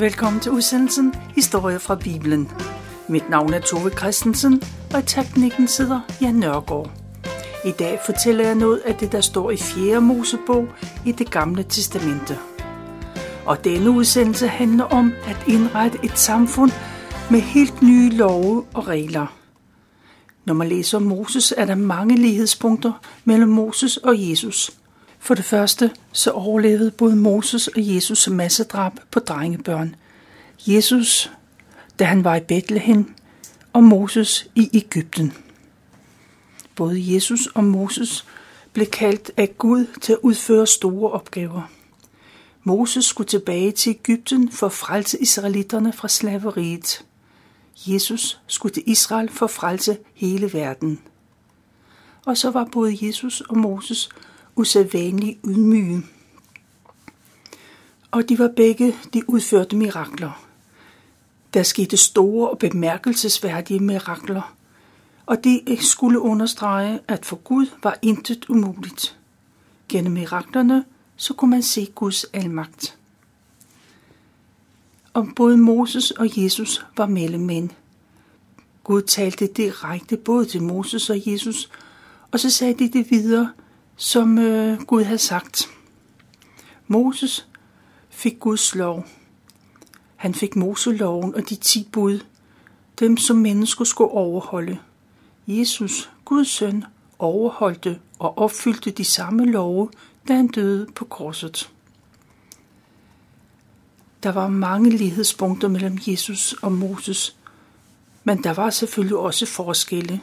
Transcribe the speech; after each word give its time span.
Velkommen 0.00 0.40
til 0.40 0.52
udsendelsen 0.52 1.14
Historie 1.34 1.78
fra 1.78 1.94
Bibelen. 1.94 2.50
Mit 3.08 3.30
navn 3.30 3.54
er 3.54 3.60
Tove 3.60 3.90
Christensen, 3.90 4.62
og 4.94 5.00
i 5.00 5.02
teknikken 5.02 5.68
sidder 5.68 6.00
Jan 6.20 6.34
Nørgaard. 6.34 6.90
I 7.64 7.70
dag 7.70 8.00
fortæller 8.06 8.44
jeg 8.44 8.54
noget 8.54 8.78
af 8.78 8.94
det, 8.94 9.12
der 9.12 9.20
står 9.20 9.50
i 9.50 9.56
4. 9.56 10.00
Mosebog 10.00 10.68
i 11.06 11.12
det 11.12 11.30
gamle 11.30 11.62
testamente. 11.62 12.38
Og 13.46 13.64
denne 13.64 13.90
udsendelse 13.90 14.48
handler 14.48 14.84
om 14.84 15.12
at 15.26 15.44
indrette 15.48 15.98
et 16.02 16.18
samfund 16.18 16.70
med 17.30 17.40
helt 17.40 17.82
nye 17.82 18.10
love 18.10 18.64
og 18.74 18.88
regler. 18.88 19.26
Når 20.44 20.54
man 20.54 20.68
læser 20.68 20.98
om 20.98 21.04
Moses, 21.04 21.54
er 21.56 21.64
der 21.64 21.74
mange 21.74 22.16
lighedspunkter 22.16 22.92
mellem 23.24 23.48
Moses 23.48 23.96
og 23.96 24.30
Jesus– 24.30 24.70
for 25.20 25.34
det 25.34 25.44
første 25.44 25.90
så 26.12 26.30
overlevede 26.30 26.90
både 26.90 27.16
Moses 27.16 27.68
og 27.68 27.94
Jesus 27.94 28.28
massedrab 28.28 28.92
på 29.10 29.20
drengebørn. 29.20 29.96
Jesus, 30.66 31.32
da 31.98 32.04
han 32.04 32.24
var 32.24 32.36
i 32.36 32.40
Bethlehem, 32.40 33.14
og 33.72 33.84
Moses 33.84 34.50
i 34.54 34.70
Ægypten. 34.72 35.32
Både 36.76 37.14
Jesus 37.14 37.46
og 37.46 37.64
Moses 37.64 38.24
blev 38.72 38.86
kaldt 38.86 39.30
af 39.36 39.58
Gud 39.58 39.86
til 40.00 40.12
at 40.12 40.18
udføre 40.22 40.66
store 40.66 41.10
opgaver. 41.10 41.70
Moses 42.64 43.04
skulle 43.04 43.28
tilbage 43.28 43.72
til 43.72 43.90
Ægypten 43.90 44.52
for 44.52 44.66
at 44.66 44.72
frelse 44.72 45.18
israelitterne 45.18 45.92
fra 45.92 46.08
slaveriet. 46.08 47.04
Jesus 47.86 48.40
skulle 48.46 48.74
til 48.74 48.82
Israel 48.86 49.28
for 49.28 49.46
at 49.46 49.50
frelse 49.50 49.98
hele 50.14 50.52
verden. 50.52 51.00
Og 52.26 52.36
så 52.36 52.50
var 52.50 52.68
både 52.72 53.06
Jesus 53.06 53.40
og 53.40 53.58
Moses 53.58 54.08
usædvanligt 54.60 55.38
ydmyge. 55.44 56.02
Og 58.10 58.28
de 58.28 58.38
var 58.38 58.50
begge, 58.56 58.94
de 59.14 59.30
udførte 59.30 59.76
mirakler. 59.76 60.46
Der 61.54 61.62
skete 61.62 61.96
store 61.96 62.50
og 62.50 62.58
bemærkelsesværdige 62.58 63.80
mirakler, 63.80 64.56
og 65.26 65.44
det 65.44 65.82
skulle 65.82 66.20
understrege, 66.20 67.00
at 67.08 67.26
for 67.26 67.36
Gud 67.36 67.66
var 67.82 67.98
intet 68.02 68.44
umuligt. 68.48 69.18
Gennem 69.88 70.12
miraklerne 70.12 70.84
så 71.16 71.34
kunne 71.34 71.50
man 71.50 71.62
se 71.62 71.86
Guds 71.94 72.24
almagt. 72.24 72.98
Og 75.14 75.28
både 75.36 75.56
Moses 75.56 76.10
og 76.10 76.42
Jesus 76.42 76.84
var 76.96 77.06
mellemmænd. 77.06 77.70
Gud 78.84 79.02
talte 79.02 79.46
direkte 79.46 80.16
både 80.16 80.44
til 80.44 80.62
Moses 80.62 81.10
og 81.10 81.16
Jesus, 81.26 81.70
og 82.32 82.40
så 82.40 82.50
sagde 82.50 82.74
de 82.74 82.88
det 82.88 83.10
videre 83.10 83.50
som 84.00 84.38
øh, 84.38 84.82
Gud 84.82 85.04
havde 85.04 85.18
sagt. 85.18 85.70
Moses 86.86 87.48
fik 88.10 88.40
Guds 88.40 88.74
lov. 88.74 89.06
Han 90.16 90.34
fik 90.34 90.56
Moseloven 90.56 91.34
og 91.34 91.48
de 91.48 91.54
ti 91.54 91.88
bud, 91.92 92.20
dem 92.98 93.16
som 93.16 93.36
mennesker 93.36 93.84
skulle 93.84 94.10
overholde. 94.10 94.78
Jesus, 95.46 96.10
Guds 96.24 96.48
søn, 96.48 96.84
overholdte 97.18 98.00
og 98.18 98.38
opfyldte 98.38 98.90
de 98.90 99.04
samme 99.04 99.46
love, 99.46 99.90
da 100.28 100.34
han 100.34 100.48
døde 100.48 100.86
på 100.94 101.04
korset. 101.04 101.70
Der 104.22 104.32
var 104.32 104.48
mange 104.48 104.90
lighedspunkter 104.90 105.68
mellem 105.68 105.98
Jesus 106.06 106.52
og 106.52 106.72
Moses, 106.72 107.36
men 108.24 108.44
der 108.44 108.52
var 108.52 108.70
selvfølgelig 108.70 109.16
også 109.16 109.46
forskelle. 109.46 110.20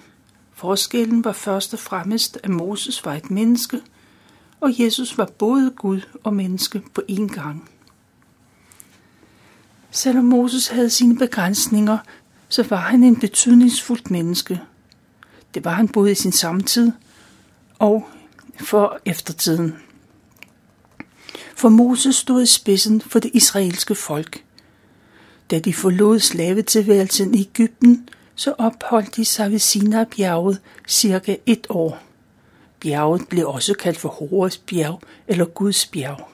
Forskellen 0.57 1.23
var 1.23 1.31
først 1.31 1.73
og 1.73 1.79
fremmest, 1.79 2.37
at 2.43 2.49
Moses 2.49 3.05
var 3.05 3.13
et 3.13 3.31
menneske, 3.31 3.81
og 4.61 4.79
Jesus 4.79 5.17
var 5.17 5.25
både 5.25 5.71
Gud 5.71 6.01
og 6.23 6.33
menneske 6.33 6.81
på 6.93 7.01
én 7.11 7.27
gang. 7.27 7.69
Selvom 9.91 10.25
Moses 10.25 10.67
havde 10.67 10.89
sine 10.89 11.17
begrænsninger, 11.17 11.97
så 12.49 12.63
var 12.63 12.77
han 12.77 13.03
en 13.03 13.15
betydningsfuldt 13.15 14.11
menneske. 14.11 14.61
Det 15.53 15.65
var 15.65 15.73
han 15.73 15.87
både 15.87 16.11
i 16.11 16.15
sin 16.15 16.31
samtid 16.31 16.91
og 17.79 18.07
for 18.59 18.99
eftertiden. 19.05 19.75
For 21.55 21.69
Moses 21.69 22.15
stod 22.15 22.43
i 22.43 22.45
spidsen 22.45 23.01
for 23.01 23.19
det 23.19 23.31
israelske 23.33 23.95
folk. 23.95 24.43
Da 25.51 25.59
de 25.59 25.73
forlod 25.73 26.19
slavetilværelsen 26.19 27.35
i 27.35 27.41
Ægypten, 27.41 28.09
så 28.37 28.53
opholdt 28.57 29.15
de 29.15 29.25
sig 29.25 29.51
ved 29.51 29.59
Sinai-bjerget 29.59 30.61
cirka 30.87 31.35
et 31.45 31.67
år. 31.69 31.99
Bjerget 32.79 33.27
blev 33.29 33.47
også 33.47 33.73
kaldt 33.73 33.99
for 33.99 34.09
Hores 34.09 34.57
bjerg 34.57 35.01
eller 35.27 35.45
Guds 35.45 35.85
bjerg. 35.85 36.29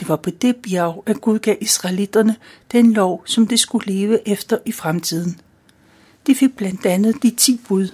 Det 0.00 0.08
var 0.08 0.16
på 0.16 0.30
det 0.30 0.56
bjerg, 0.56 1.02
at 1.06 1.20
Gud 1.20 1.38
gav 1.38 1.56
israelitterne 1.60 2.36
den 2.72 2.92
lov, 2.92 3.22
som 3.26 3.46
de 3.46 3.56
skulle 3.56 3.86
leve 3.86 4.28
efter 4.28 4.58
i 4.66 4.72
fremtiden. 4.72 5.40
De 6.26 6.34
fik 6.34 6.56
blandt 6.56 6.86
andet 6.86 7.22
de 7.22 7.30
ti 7.30 7.60
bud, 7.68 7.88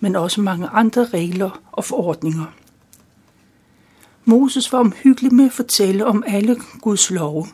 men 0.00 0.16
også 0.16 0.40
mange 0.40 0.68
andre 0.68 1.04
regler 1.04 1.62
og 1.72 1.84
forordninger. 1.84 2.54
Moses 4.24 4.72
var 4.72 4.78
omhyggelig 4.78 5.34
med 5.34 5.44
at 5.44 5.52
fortælle 5.52 6.06
om 6.06 6.24
alle 6.26 6.56
Guds 6.80 7.10
love, 7.10 7.46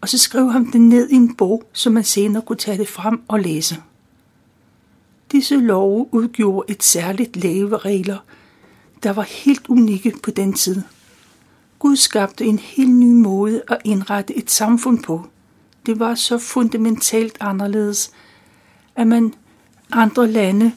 og 0.00 0.08
så 0.08 0.18
skrev 0.18 0.52
han 0.52 0.72
det 0.72 0.80
ned 0.80 1.10
i 1.10 1.14
en 1.14 1.36
bog, 1.36 1.64
så 1.72 1.90
man 1.90 2.04
senere 2.04 2.42
kunne 2.42 2.56
tage 2.56 2.78
det 2.78 2.88
frem 2.88 3.22
og 3.28 3.40
læse. 3.40 3.76
Disse 5.32 5.56
love 5.56 6.08
udgjorde 6.14 6.72
et 6.72 6.82
særligt 6.82 7.36
leveregler, 7.36 8.18
der 9.02 9.12
var 9.12 9.22
helt 9.22 9.68
unikke 9.68 10.12
på 10.22 10.30
den 10.30 10.52
tid. 10.52 10.82
Gud 11.78 11.96
skabte 11.96 12.44
en 12.44 12.58
helt 12.58 12.94
ny 12.94 13.12
måde 13.12 13.62
at 13.68 13.78
indrette 13.84 14.36
et 14.36 14.50
samfund 14.50 15.02
på. 15.02 15.26
Det 15.86 15.98
var 15.98 16.14
så 16.14 16.38
fundamentalt 16.38 17.36
anderledes, 17.40 18.10
at 18.96 19.06
man 19.06 19.34
andre 19.92 20.30
lande 20.30 20.72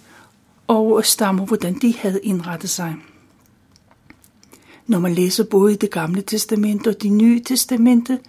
og 0.67 1.05
stammer, 1.05 1.45
hvordan 1.45 1.73
de 1.73 1.95
havde 1.97 2.19
indrettet 2.23 2.69
sig. 2.69 2.95
Når 4.87 4.99
man 4.99 5.13
læser 5.13 5.43
både 5.43 5.75
det 5.75 5.91
gamle 5.91 6.21
testamente 6.21 6.87
og 6.87 7.01
det 7.01 7.11
nye 7.11 7.43
testamente, 7.43 8.19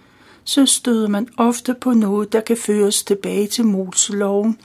så 0.43 0.65
støder 0.65 1.07
man 1.07 1.27
ofte 1.37 1.73
på 1.81 1.93
noget, 1.93 2.33
der 2.33 2.41
kan 2.41 2.57
føres 2.57 3.03
tilbage 3.03 3.47
til 3.47 3.65
Moseloven 3.65 4.57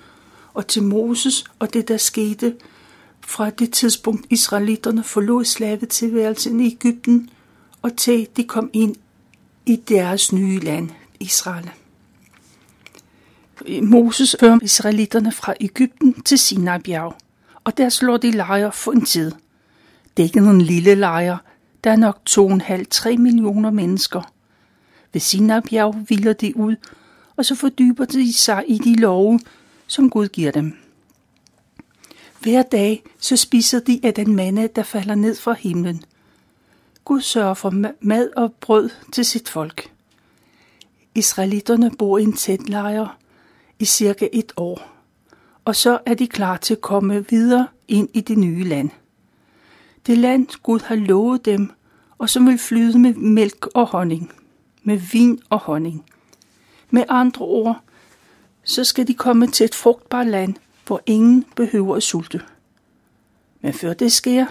og 0.55 0.67
til 0.67 0.83
Moses 0.83 1.45
og 1.59 1.73
det, 1.73 1.89
der 1.89 1.97
skete 1.97 2.55
fra 3.21 3.51
det 3.51 3.73
tidspunkt, 3.73 4.27
israelitterne 4.31 5.05
forlod 5.05 5.45
slavetilværelsen 5.45 6.61
i 6.61 6.67
Ægypten, 6.67 7.31
og 7.83 7.97
til 7.97 8.29
de 8.37 8.45
kom 8.45 8.71
ind 8.73 8.97
i 9.67 9.77
deres 9.77 10.33
nye 10.33 10.61
land, 10.61 10.91
Israel. 11.21 11.71
Moses 13.83 14.37
fører 14.41 14.59
israelitterne 14.63 15.33
fra 15.33 15.55
Ægypten 15.61 16.23
til 16.23 16.39
Sinai-bjerg, 16.39 17.17
og 17.65 17.77
der 17.77 17.89
slår 17.89 18.17
de 18.17 18.31
lejr 18.31 18.71
for 18.71 18.93
en 18.93 19.05
tid. 19.05 19.33
Det 20.17 20.23
er 20.23 20.27
ikke 20.27 20.41
nogen 20.41 20.63
lille 20.63 20.95
lejr, 20.95 21.37
der 21.85 21.91
er 21.91 21.97
nok 21.97 22.19
2,5-3 22.31 23.17
millioner 23.17 23.71
mennesker. 23.71 24.33
Ved 25.13 25.21
Sinai-bjerg 25.21 25.95
hviler 25.95 26.33
de 26.33 26.57
ud, 26.57 26.77
og 27.37 27.45
så 27.45 27.55
fordyber 27.55 28.05
de 28.05 28.33
sig 28.33 28.65
i 28.69 28.79
de 28.79 28.97
love, 28.97 29.41
som 29.93 30.11
Gud 30.11 30.29
giver 30.29 30.51
dem. 30.51 30.77
Hver 32.41 32.63
dag 32.63 33.03
så 33.19 33.37
spiser 33.37 33.81
de 33.81 34.01
af 34.03 34.15
den 34.15 34.37
mande, 34.37 34.69
der 34.77 34.83
falder 34.83 35.15
ned 35.15 35.35
fra 35.35 35.53
himlen. 35.53 36.05
Gud 37.05 37.21
sørger 37.21 37.55
for 37.55 37.93
mad 38.01 38.31
og 38.37 38.53
brød 38.61 38.91
til 39.13 39.25
sit 39.25 39.49
folk. 39.49 39.93
Israelitterne 41.15 41.91
bor 41.99 42.19
i 42.19 42.23
en 42.23 42.33
teltlejr 42.33 43.19
i 43.79 43.85
cirka 43.85 44.29
et 44.33 44.53
år, 44.57 44.93
og 45.65 45.77
så 45.77 45.99
er 46.07 46.15
de 46.15 46.29
klar 46.29 46.57
til 46.57 46.75
at 46.75 46.81
komme 46.81 47.27
videre 47.29 47.69
ind 47.89 48.09
i 48.15 48.21
det 48.21 48.39
nye 48.39 48.65
land. 48.65 48.91
Det 50.07 50.19
land, 50.19 50.63
Gud 50.63 50.81
har 50.81 50.95
lovet 50.95 51.45
dem, 51.45 51.71
og 52.19 52.31
som 52.31 52.47
vil 52.47 52.59
flyde 52.59 52.99
med 52.99 53.15
mælk 53.15 53.67
og 53.75 53.87
honning, 53.87 54.33
med 54.83 54.97
vin 55.13 55.41
og 55.51 55.59
honning. 55.59 56.05
Med 56.91 57.05
andre 57.09 57.45
ord, 57.45 57.83
så 58.65 58.85
skal 58.85 59.09
de 59.09 59.15
komme 59.15 59.47
til 59.47 59.65
et 59.65 59.75
frugtbart 59.75 60.27
land, 60.27 60.55
hvor 60.87 61.03
ingen 61.07 61.45
behøver 61.57 61.97
at 61.97 62.03
sulte. 62.03 62.41
Men 63.61 63.73
før 63.73 63.93
det 63.93 64.13
sker, 64.13 64.47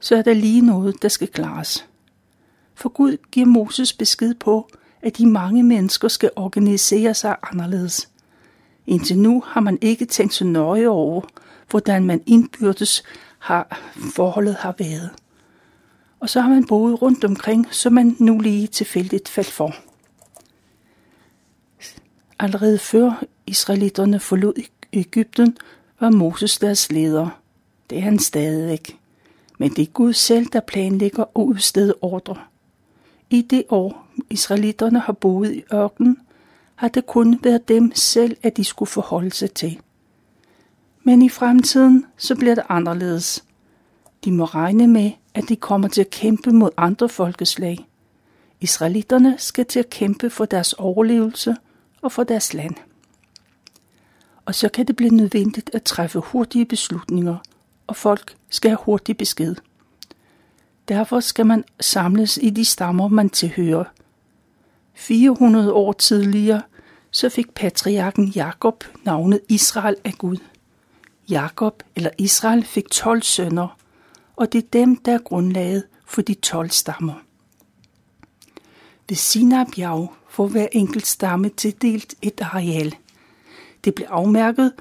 så 0.00 0.16
er 0.16 0.22
der 0.22 0.34
lige 0.34 0.60
noget, 0.60 1.02
der 1.02 1.08
skal 1.08 1.28
klares. 1.28 1.86
For 2.74 2.88
Gud 2.88 3.16
giver 3.30 3.46
Moses 3.46 3.92
besked 3.92 4.34
på, 4.34 4.68
at 5.02 5.18
de 5.18 5.26
mange 5.26 5.62
mennesker 5.62 6.08
skal 6.08 6.30
organisere 6.36 7.14
sig 7.14 7.36
anderledes. 7.42 8.08
Indtil 8.86 9.18
nu 9.18 9.42
har 9.46 9.60
man 9.60 9.78
ikke 9.80 10.04
tænkt 10.04 10.34
så 10.34 10.44
nøje 10.44 10.88
over, 10.88 11.22
hvordan 11.70 12.04
man 12.04 12.22
indbyrdes 12.26 13.02
har 13.38 13.80
forholdet 14.14 14.54
har 14.54 14.74
været. 14.78 15.10
Og 16.20 16.28
så 16.28 16.40
har 16.40 16.48
man 16.48 16.66
boet 16.66 17.02
rundt 17.02 17.24
omkring, 17.24 17.66
så 17.70 17.90
man 17.90 18.16
nu 18.18 18.38
lige 18.38 18.66
tilfældigt 18.66 19.28
faldt 19.28 19.50
for. 19.50 19.74
Allerede 22.38 22.78
før 22.78 23.24
israelitterne 23.46 24.20
forlod 24.20 24.62
Ægypten, 24.92 25.56
var 26.00 26.10
Moses 26.10 26.58
deres 26.58 26.92
leder. 26.92 27.40
Det 27.90 27.98
er 27.98 28.02
han 28.02 28.18
stadigvæk. 28.18 28.98
Men 29.58 29.70
det 29.70 29.82
er 29.82 29.92
Gud 29.92 30.12
selv, 30.12 30.46
der 30.46 30.60
planlægger 30.60 31.24
og 31.34 31.46
udsteder 31.46 31.94
ordre. 32.04 32.36
I 33.30 33.42
det 33.42 33.64
år, 33.68 34.08
israelitterne 34.30 35.00
har 35.00 35.12
boet 35.12 35.52
i 35.52 35.64
ørkenen, 35.74 36.18
har 36.74 36.88
det 36.88 37.06
kun 37.06 37.40
været 37.42 37.68
dem 37.68 37.92
selv, 37.94 38.36
at 38.42 38.56
de 38.56 38.64
skulle 38.64 38.88
forholde 38.88 39.30
sig 39.30 39.50
til. 39.50 39.80
Men 41.02 41.22
i 41.22 41.28
fremtiden, 41.28 42.06
så 42.16 42.34
bliver 42.34 42.54
det 42.54 42.64
anderledes. 42.68 43.44
De 44.24 44.32
må 44.32 44.44
regne 44.44 44.86
med, 44.86 45.10
at 45.34 45.44
de 45.48 45.56
kommer 45.56 45.88
til 45.88 46.00
at 46.00 46.10
kæmpe 46.10 46.50
mod 46.50 46.70
andre 46.76 47.08
folkeslag. 47.08 47.88
Israelitterne 48.60 49.34
skal 49.38 49.66
til 49.66 49.78
at 49.78 49.90
kæmpe 49.90 50.30
for 50.30 50.44
deres 50.44 50.72
overlevelse 50.72 51.56
og 52.06 52.12
for 52.12 52.24
deres 52.24 52.54
land. 52.54 52.74
Og 54.44 54.54
så 54.54 54.68
kan 54.68 54.86
det 54.86 54.96
blive 54.96 55.10
nødvendigt 55.10 55.70
at 55.72 55.82
træffe 55.82 56.18
hurtige 56.18 56.64
beslutninger, 56.64 57.36
og 57.86 57.96
folk 57.96 58.36
skal 58.50 58.70
have 58.70 58.78
hurtig 58.82 59.16
besked. 59.16 59.54
Derfor 60.88 61.20
skal 61.20 61.46
man 61.46 61.64
samles 61.80 62.38
i 62.42 62.50
de 62.50 62.64
stammer, 62.64 63.08
man 63.08 63.30
tilhører. 63.30 63.84
400 64.94 65.72
år 65.72 65.92
tidligere 65.92 66.62
så 67.10 67.28
fik 67.28 67.54
patriarken 67.54 68.28
Jakob 68.28 68.84
navnet 69.04 69.40
Israel 69.48 69.96
af 70.04 70.12
Gud. 70.18 70.36
Jakob 71.28 71.82
eller 71.96 72.10
Israel 72.18 72.64
fik 72.64 72.90
12 72.90 73.22
sønner, 73.22 73.78
og 74.36 74.52
det 74.52 74.64
er 74.64 74.68
dem, 74.72 74.96
der 74.96 75.14
er 75.14 75.18
grundlaget 75.18 75.84
for 76.04 76.22
de 76.22 76.34
12 76.34 76.70
stammer. 76.70 77.14
Ved 79.08 79.16
Sinai 79.16 79.64
bjerg 79.76 80.12
får 80.36 80.46
hver 80.46 80.68
enkelt 80.72 81.06
stamme 81.06 81.48
tildelt 81.48 82.14
et 82.22 82.40
areal. 82.40 82.94
Det 83.84 83.94
bliver 83.94 84.10
afmærket, 84.10 84.72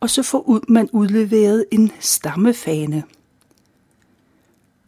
og 0.00 0.10
så 0.10 0.22
får 0.22 0.60
man 0.68 0.88
udleveret 0.92 1.64
en 1.70 1.92
stammefane. 2.00 3.04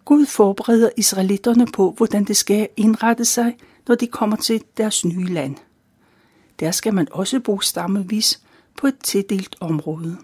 Gud 0.05 0.27
forbereder 0.27 0.91
israelitterne 0.97 1.67
på, 1.67 1.95
hvordan 1.97 2.25
det 2.25 2.37
skal 2.37 2.69
indrette 2.77 3.25
sig, 3.25 3.57
når 3.89 3.95
de 3.95 4.07
kommer 4.07 4.37
til 4.37 4.63
deres 4.77 5.05
nye 5.05 5.27
land. 5.27 5.57
Der 6.61 6.71
skal 6.71 6.95
man 6.95 7.09
også 7.11 7.41
bo 7.41 7.61
stammevis 7.61 8.41
på 8.77 8.87
et 8.87 8.99
tildelt 9.03 9.57
område. 9.61 10.17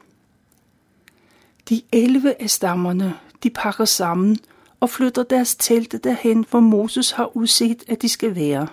De 1.68 1.82
11 1.92 2.42
af 2.42 2.50
stammerne, 2.50 3.14
de 3.42 3.50
pakker 3.50 3.84
sammen 3.84 4.38
og 4.80 4.90
flytter 4.90 5.22
deres 5.22 5.56
telte 5.56 5.98
derhen, 5.98 6.46
hvor 6.50 6.60
Moses 6.60 7.10
har 7.10 7.36
udset, 7.36 7.84
at 7.88 8.02
de 8.02 8.08
skal 8.08 8.34
være. 8.34 8.68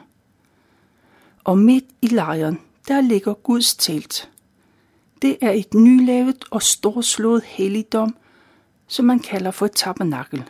Og 1.44 1.58
midt 1.58 1.86
i 2.02 2.08
lejren, 2.08 2.60
der 2.88 3.02
ligger 3.02 3.34
Guds 3.34 3.76
telt. 3.76 4.30
Det 5.22 5.38
er 5.42 5.52
et 5.52 5.74
nylavet 5.74 6.46
og 6.52 6.62
storslået 6.62 7.44
helligdom, 7.44 8.16
som 8.88 9.06
man 9.06 9.20
kalder 9.20 9.52
for 9.52 9.66
et 9.66 9.72
tabernakel. 9.72 10.44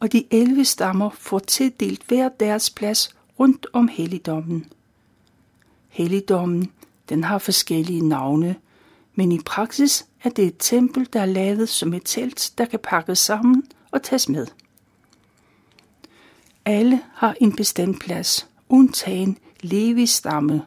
Og 0.00 0.12
de 0.12 0.24
11 0.30 0.64
stammer 0.64 1.10
får 1.10 1.38
tildelt 1.38 2.02
hver 2.08 2.28
deres 2.28 2.70
plads 2.70 3.16
rundt 3.38 3.66
om 3.72 3.88
helligdommen. 3.88 4.66
Helligdommen, 5.88 6.72
den 7.08 7.24
har 7.24 7.38
forskellige 7.38 8.08
navne, 8.08 8.56
men 9.14 9.32
i 9.32 9.38
praksis 9.46 10.06
er 10.24 10.30
det 10.30 10.44
et 10.44 10.56
tempel, 10.58 11.08
der 11.12 11.20
er 11.20 11.26
lavet 11.26 11.68
som 11.68 11.94
et 11.94 12.02
telt, 12.04 12.52
der 12.58 12.64
kan 12.64 12.80
pakkes 12.82 13.18
sammen 13.18 13.62
og 13.90 14.02
tages 14.02 14.28
med. 14.28 14.46
Alle 16.64 17.00
har 17.14 17.36
en 17.40 17.56
bestemt 17.56 18.00
plads, 18.00 18.48
undtagen 18.68 19.38
Levis 19.64 20.10
stamme, 20.10 20.62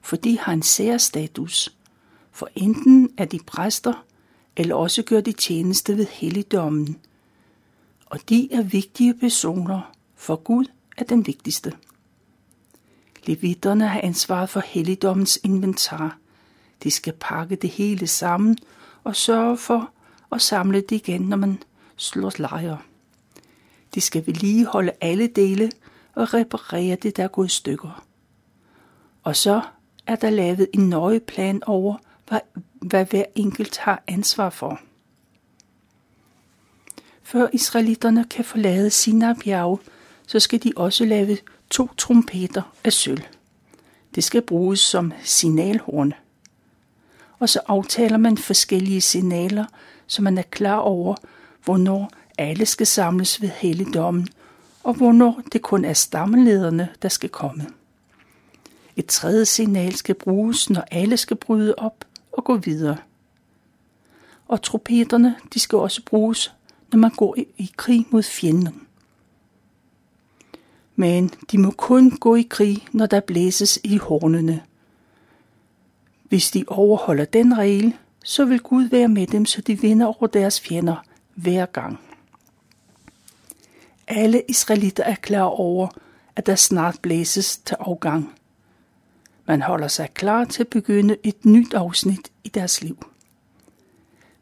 for 0.00 0.16
de 0.16 0.38
har 0.38 0.52
en 0.52 0.62
særstatus. 0.62 1.76
For 2.32 2.48
enten 2.54 3.10
er 3.16 3.24
de 3.24 3.38
præster, 3.46 4.04
eller 4.56 4.74
også 4.74 5.02
gør 5.02 5.20
de 5.20 5.32
tjeneste 5.32 5.96
ved 5.96 6.06
helligdommen. 6.10 6.98
Og 8.06 8.28
de 8.28 8.48
er 8.52 8.62
vigtige 8.62 9.14
personer, 9.14 9.92
for 10.16 10.36
Gud 10.36 10.64
er 10.96 11.04
den 11.04 11.26
vigtigste. 11.26 11.72
Levitterne 13.26 13.88
har 13.88 14.00
ansvaret 14.00 14.50
for 14.50 14.60
helligdommens 14.60 15.38
inventar. 15.44 16.18
De 16.82 16.90
skal 16.90 17.12
pakke 17.20 17.56
det 17.56 17.70
hele 17.70 18.06
sammen 18.06 18.58
og 19.04 19.16
sørge 19.16 19.56
for 19.56 19.90
at 20.32 20.42
samle 20.42 20.80
det 20.80 20.92
igen, 20.92 21.20
når 21.20 21.36
man 21.36 21.62
slår 21.96 22.32
lejre. 22.38 22.78
De 23.94 24.00
skal 24.00 24.26
vedligeholde 24.26 24.92
alle 25.00 25.26
dele 25.26 25.70
og 26.14 26.34
reparere 26.34 26.96
det, 26.96 27.16
der 27.16 27.24
er 27.24 27.28
gået 27.28 27.46
i 27.46 27.54
stykker. 27.54 28.04
Og 29.22 29.36
så 29.36 29.60
er 30.06 30.16
der 30.16 30.30
lavet 30.30 30.68
en 30.74 30.88
nøje 30.88 31.20
plan 31.20 31.62
over, 31.66 31.96
hvad, 32.28 32.40
hvad 32.80 33.04
hver 33.04 33.24
enkelt 33.34 33.78
har 33.78 34.02
ansvar 34.06 34.50
for. 34.50 34.80
Før 37.22 37.48
israelitterne 37.52 38.24
kan 38.30 38.44
forlade 38.44 38.90
sine 38.90 39.36
bjerge, 39.44 39.78
så 40.26 40.40
skal 40.40 40.62
de 40.62 40.72
også 40.76 41.04
lave 41.04 41.38
to 41.70 41.88
trompeter 41.98 42.62
af 42.84 42.92
sølv. 42.92 43.22
Det 44.14 44.24
skal 44.24 44.42
bruges 44.42 44.80
som 44.80 45.12
signalhorn. 45.22 46.12
Og 47.38 47.48
så 47.48 47.60
aftaler 47.66 48.16
man 48.16 48.38
forskellige 48.38 49.00
signaler, 49.00 49.64
så 50.06 50.22
man 50.22 50.38
er 50.38 50.42
klar 50.42 50.76
over, 50.76 51.14
hvornår 51.64 52.10
alle 52.38 52.66
skal 52.66 52.86
samles 52.86 53.42
ved 53.42 53.48
helligdommen, 53.48 54.28
og 54.84 54.94
hvornår 54.94 55.40
det 55.52 55.62
kun 55.62 55.84
er 55.84 55.92
stammelederne, 55.92 56.88
der 57.02 57.08
skal 57.08 57.28
komme. 57.28 57.66
Et 59.00 59.06
tredje 59.06 59.44
signal 59.44 59.94
skal 59.94 60.14
bruges, 60.14 60.70
når 60.70 60.84
alle 60.90 61.16
skal 61.16 61.36
bryde 61.36 61.74
op 61.78 62.04
og 62.32 62.44
gå 62.44 62.56
videre. 62.56 62.96
Og 64.48 64.62
trompeterne, 64.62 65.36
de 65.54 65.60
skal 65.60 65.78
også 65.78 66.02
bruges, 66.04 66.52
når 66.92 66.98
man 66.98 67.10
går 67.10 67.36
i 67.36 67.70
krig 67.76 68.06
mod 68.10 68.22
fjenden 68.22 68.86
men 71.00 71.30
de 71.50 71.58
må 71.58 71.70
kun 71.70 72.10
gå 72.10 72.34
i 72.34 72.46
krig, 72.50 72.86
når 72.92 73.06
der 73.06 73.20
blæses 73.20 73.78
i 73.84 73.96
hornene. 73.96 74.62
Hvis 76.28 76.50
de 76.50 76.64
overholder 76.66 77.24
den 77.24 77.58
regel, 77.58 77.96
så 78.24 78.44
vil 78.44 78.60
Gud 78.60 78.84
være 78.84 79.08
med 79.08 79.26
dem, 79.26 79.46
så 79.46 79.60
de 79.60 79.80
vinder 79.80 80.06
over 80.06 80.26
deres 80.26 80.60
fjender 80.60 80.96
hver 81.34 81.66
gang. 81.66 82.00
Alle 84.06 84.42
israelitter 84.48 85.04
er 85.04 85.14
klar 85.14 85.42
over, 85.42 85.88
at 86.36 86.46
der 86.46 86.54
snart 86.54 86.98
blæses 87.02 87.56
til 87.58 87.76
afgang. 87.80 88.34
Man 89.50 89.62
holder 89.62 89.88
sig 89.88 90.08
klar 90.14 90.44
til 90.44 90.62
at 90.62 90.68
begynde 90.68 91.16
et 91.22 91.44
nyt 91.44 91.74
afsnit 91.74 92.30
i 92.44 92.48
deres 92.48 92.82
liv. 92.82 93.06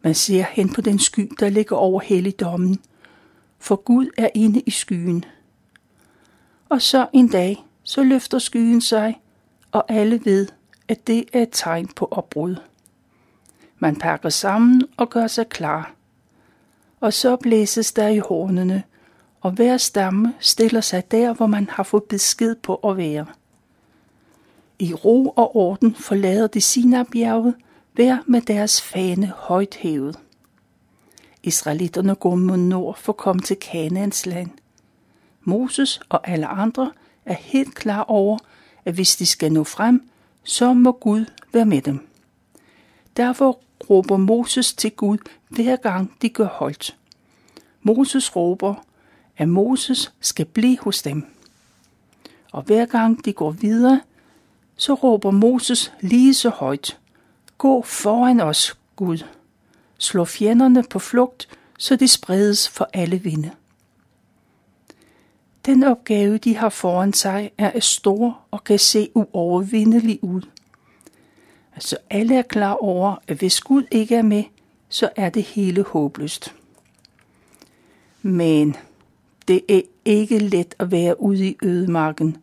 Man 0.02 0.14
ser 0.14 0.42
hen 0.42 0.72
på 0.72 0.80
den 0.80 0.98
sky, 0.98 1.32
der 1.40 1.48
ligger 1.48 1.76
over 1.76 2.00
helligdommen, 2.00 2.78
for 3.58 3.76
Gud 3.76 4.10
er 4.18 4.28
inde 4.34 4.60
i 4.60 4.70
skyen– 4.70 5.24
og 6.68 6.82
så 6.82 7.06
en 7.12 7.28
dag, 7.28 7.64
så 7.82 8.02
løfter 8.02 8.38
skyen 8.38 8.80
sig, 8.80 9.20
og 9.72 9.84
alle 9.88 10.24
ved, 10.24 10.48
at 10.88 11.06
det 11.06 11.24
er 11.32 11.42
et 11.42 11.48
tegn 11.52 11.88
på 11.88 12.08
opbrud. 12.10 12.56
Man 13.78 13.96
pakker 13.96 14.28
sammen 14.28 14.82
og 14.96 15.10
gør 15.10 15.26
sig 15.26 15.48
klar. 15.48 15.94
Og 17.00 17.12
så 17.12 17.36
blæses 17.36 17.92
der 17.92 18.08
i 18.08 18.18
hornene, 18.18 18.82
og 19.40 19.50
hver 19.50 19.76
stamme 19.76 20.34
stiller 20.40 20.80
sig 20.80 21.10
der, 21.10 21.34
hvor 21.34 21.46
man 21.46 21.68
har 21.70 21.82
fået 21.82 22.04
besked 22.04 22.54
på 22.54 22.74
at 22.74 22.96
være. 22.96 23.26
I 24.78 24.94
ro 24.94 25.28
og 25.36 25.56
orden 25.56 25.94
forlader 25.94 26.46
de 26.46 26.60
Sinabjerget, 26.60 27.54
hver 27.92 28.18
med 28.26 28.40
deres 28.40 28.82
fane 28.82 29.26
højt 29.26 29.74
hævet. 29.74 30.18
Israelitterne 31.42 32.14
går 32.14 32.34
mod 32.34 32.56
nord 32.56 32.98
for 32.98 33.12
at 33.12 33.16
komme 33.16 33.42
til 33.42 33.56
Kanaans 33.56 34.26
land– 34.26 34.50
Moses 35.48 36.00
og 36.08 36.28
alle 36.28 36.46
andre 36.46 36.92
er 37.24 37.34
helt 37.34 37.74
klar 37.74 38.02
over, 38.02 38.38
at 38.84 38.94
hvis 38.94 39.16
de 39.16 39.26
skal 39.26 39.52
nå 39.52 39.64
frem, 39.64 40.08
så 40.42 40.72
må 40.72 40.92
Gud 40.92 41.24
være 41.52 41.64
med 41.64 41.82
dem. 41.82 42.08
Derfor 43.16 43.60
råber 43.90 44.16
Moses 44.16 44.74
til 44.74 44.90
Gud 44.90 45.18
hver 45.48 45.76
gang 45.76 46.16
de 46.22 46.28
gør 46.28 46.46
holdt. 46.46 46.96
Moses 47.82 48.36
råber, 48.36 48.74
at 49.36 49.48
Moses 49.48 50.12
skal 50.20 50.46
blive 50.46 50.78
hos 50.78 51.02
dem. 51.02 51.26
Og 52.52 52.62
hver 52.62 52.86
gang 52.86 53.24
de 53.24 53.32
går 53.32 53.50
videre, 53.50 54.00
så 54.78 54.94
råber 54.94 55.30
Moses 55.30 55.92
lige 56.00 56.34
så 56.34 56.48
højt. 56.48 56.98
Gå 57.58 57.82
foran 57.82 58.40
os, 58.40 58.78
Gud. 58.96 59.24
Slå 59.98 60.24
fjenderne 60.24 60.82
på 60.82 60.98
flugt, 60.98 61.48
så 61.78 61.96
de 61.96 62.08
spredes 62.08 62.68
for 62.68 62.88
alle 62.92 63.18
vinde. 63.18 63.50
Den 65.66 65.84
opgave, 65.84 66.38
de 66.38 66.56
har 66.56 66.68
foran 66.68 67.12
sig, 67.12 67.50
er 67.58 67.80
stor 67.80 68.40
og 68.50 68.64
kan 68.64 68.78
se 68.78 69.10
uovervindelig 69.14 70.24
ud. 70.24 70.42
Altså 71.74 71.96
alle 72.10 72.34
er 72.34 72.42
klar 72.42 72.72
over, 72.72 73.16
at 73.28 73.36
hvis 73.36 73.60
Gud 73.60 73.82
ikke 73.90 74.16
er 74.16 74.22
med, 74.22 74.44
så 74.88 75.08
er 75.16 75.30
det 75.30 75.42
hele 75.42 75.82
håbløst. 75.82 76.54
Men 78.22 78.76
det 79.48 79.60
er 79.68 79.80
ikke 80.04 80.38
let 80.38 80.74
at 80.78 80.90
være 80.90 81.20
ude 81.20 81.46
i 81.46 81.56
ødemarken. 81.62 82.36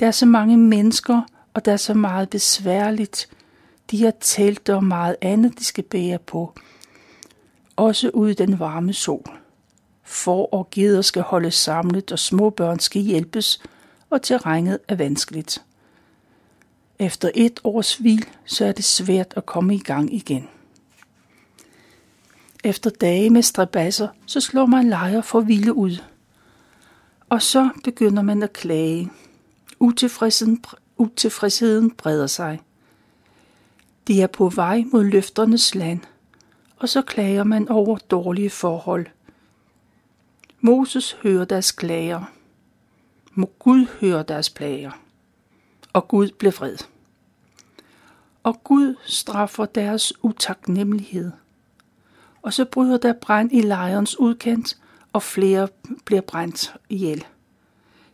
Der 0.00 0.06
er 0.06 0.10
så 0.10 0.26
mange 0.26 0.56
mennesker, 0.56 1.22
og 1.60 1.64
der 1.64 1.72
er 1.72 1.76
så 1.76 1.94
meget 1.94 2.30
besværligt. 2.30 3.28
De 3.90 4.04
har 4.04 4.12
telt 4.20 4.68
og 4.68 4.84
meget 4.84 5.16
andet, 5.20 5.58
de 5.58 5.64
skal 5.64 5.84
bære 5.84 6.18
på. 6.18 6.54
Også 7.76 8.10
ude 8.14 8.30
i 8.30 8.34
den 8.34 8.58
varme 8.58 8.92
sol. 8.92 9.38
For 10.04 10.54
og 10.54 10.68
geder 10.70 11.02
skal 11.02 11.22
holdes 11.22 11.54
samlet, 11.54 12.12
og 12.12 12.18
små 12.18 12.50
børn 12.50 12.78
skal 12.78 13.02
hjælpes, 13.02 13.62
og 14.10 14.22
terrænet 14.22 14.78
er 14.88 14.94
vanskeligt. 14.94 15.64
Efter 16.98 17.30
et 17.34 17.60
års 17.64 17.96
hvil, 17.96 18.26
så 18.44 18.64
er 18.64 18.72
det 18.72 18.84
svært 18.84 19.34
at 19.36 19.46
komme 19.46 19.74
i 19.74 19.78
gang 19.78 20.14
igen. 20.14 20.48
Efter 22.64 22.90
dage 22.90 23.30
med 23.30 23.42
strabasser, 23.42 24.08
så 24.26 24.40
slår 24.40 24.66
man 24.66 24.88
lejr 24.88 25.20
for 25.20 25.40
vilde 25.40 25.74
ud. 25.74 26.02
Og 27.28 27.42
så 27.42 27.68
begynder 27.84 28.22
man 28.22 28.42
at 28.42 28.52
klage. 28.52 29.10
Utilfredsheden, 29.78 30.64
utilfredsheden 31.00 31.90
breder 31.90 32.26
sig. 32.26 32.60
De 34.08 34.22
er 34.22 34.26
på 34.26 34.48
vej 34.48 34.84
mod 34.92 35.04
løfternes 35.04 35.74
land, 35.74 36.00
og 36.76 36.88
så 36.88 37.02
klager 37.02 37.44
man 37.44 37.68
over 37.68 37.98
dårlige 37.98 38.50
forhold. 38.50 39.06
Moses 40.60 41.12
hører 41.12 41.44
deres 41.44 41.72
klager. 41.72 42.24
Må 43.34 43.50
Gud 43.58 43.86
høre 44.00 44.22
deres 44.22 44.50
plager. 44.50 44.90
Og 45.92 46.08
Gud 46.08 46.30
blev 46.38 46.52
vred. 46.52 46.76
Og 48.42 48.64
Gud 48.64 48.94
straffer 49.04 49.64
deres 49.64 50.12
utaknemmelighed. 50.24 51.32
Og 52.42 52.52
så 52.52 52.64
bryder 52.64 52.96
der 52.96 53.12
brand 53.12 53.52
i 53.52 53.60
lejrens 53.60 54.18
udkant, 54.18 54.78
og 55.12 55.22
flere 55.22 55.68
bliver 56.04 56.20
brændt 56.20 56.74
ihjel. 56.88 57.24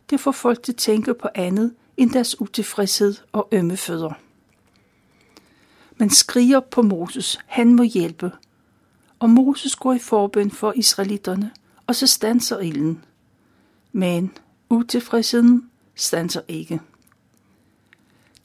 Det 0.09 0.19
får 0.19 0.31
folk 0.31 0.63
til 0.63 0.71
at 0.71 0.77
tænke 0.77 1.13
på 1.13 1.27
andet 1.35 1.73
end 1.97 2.11
deres 2.11 2.41
utilfredshed 2.41 3.15
og 3.31 3.47
ømme 3.51 3.77
fødder. 3.77 4.13
Man 5.97 6.09
skriger 6.09 6.59
på 6.59 6.81
Moses, 6.81 7.39
han 7.45 7.75
må 7.75 7.83
hjælpe. 7.83 8.31
Og 9.19 9.29
Moses 9.29 9.75
går 9.75 9.93
i 9.93 9.99
forbøn 9.99 10.51
for 10.51 10.73
israelitterne, 10.75 11.51
og 11.87 11.95
så 11.95 12.07
stanser 12.07 12.59
ilden. 12.59 13.05
Men 13.91 14.31
utilfredsheden 14.69 15.69
stanser 15.95 16.41
ikke. 16.47 16.79